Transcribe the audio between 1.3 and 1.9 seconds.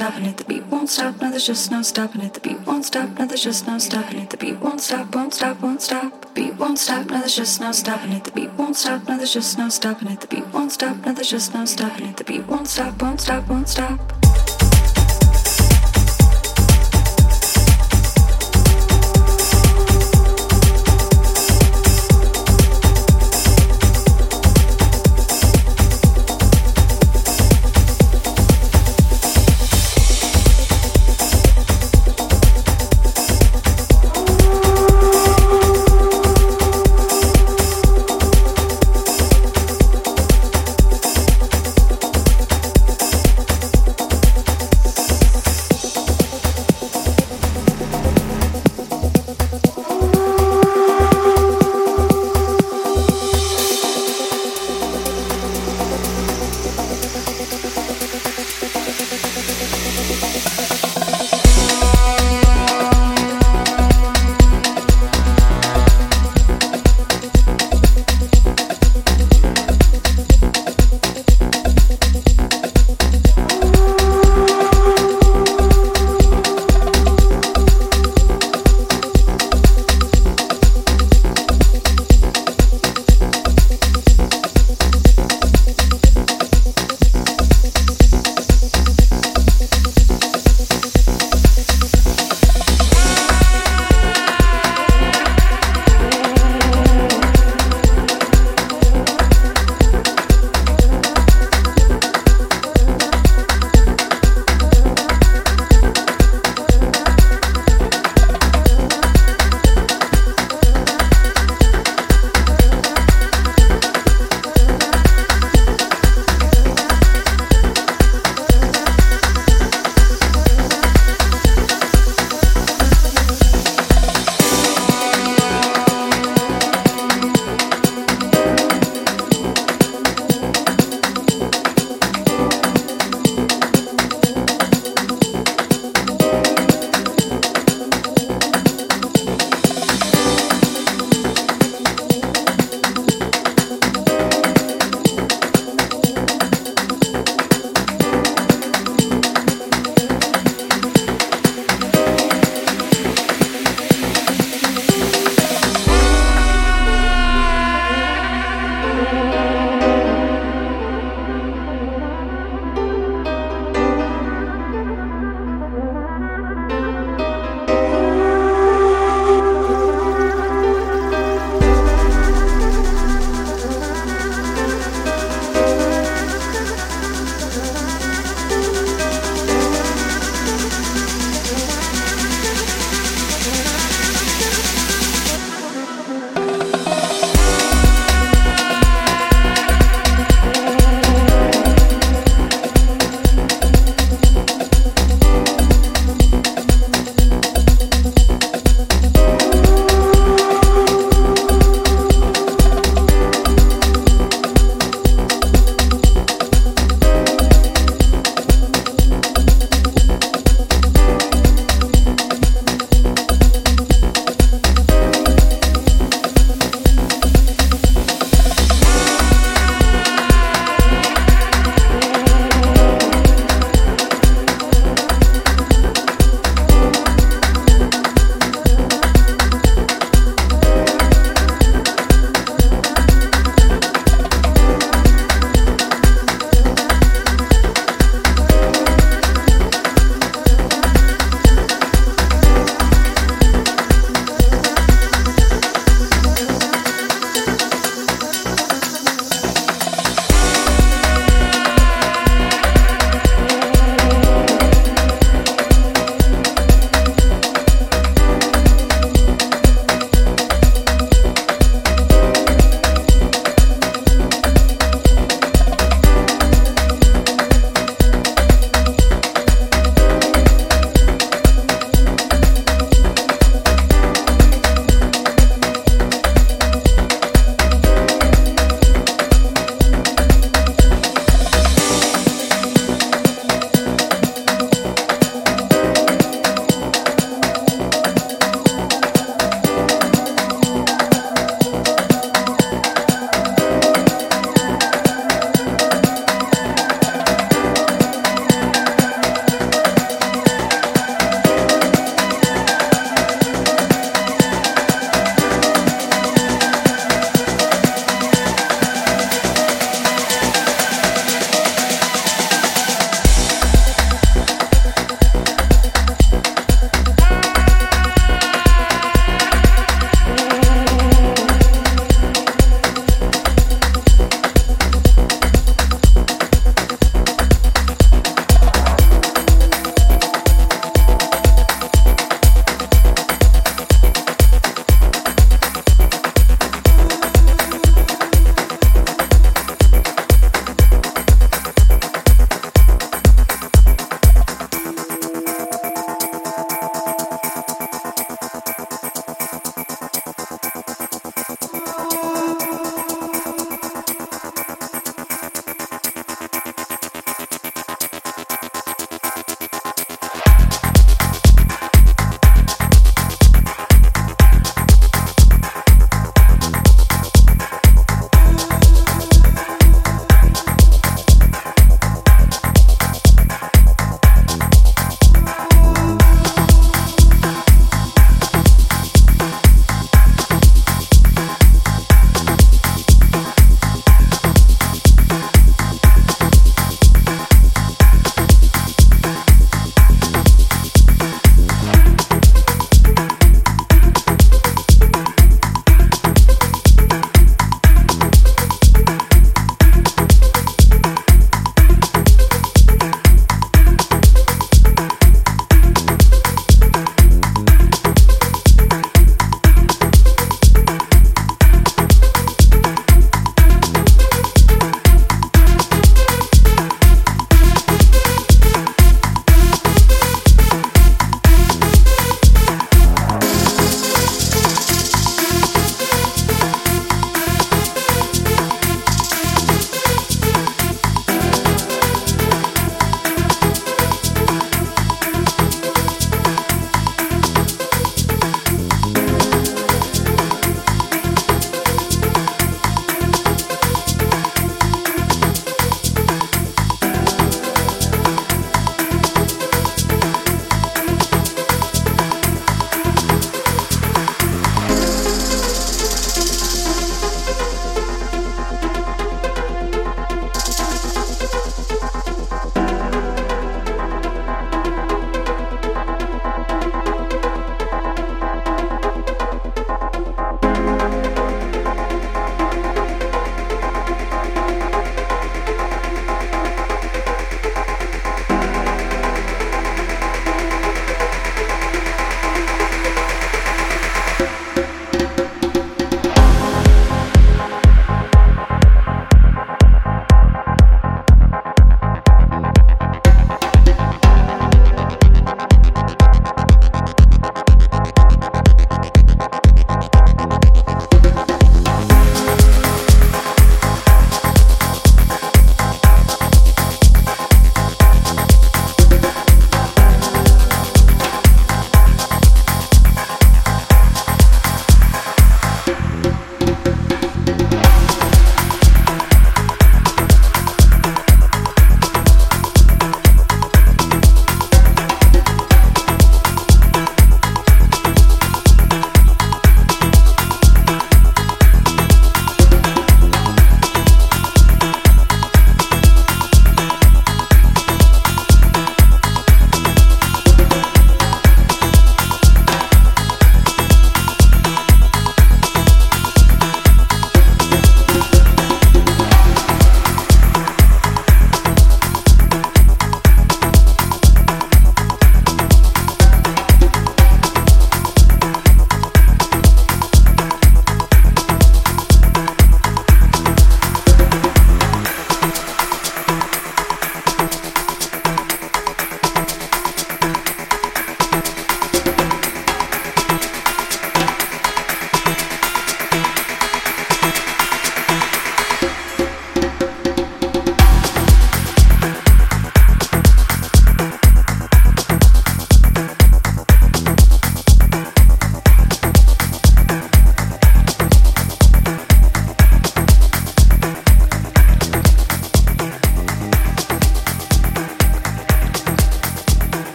just no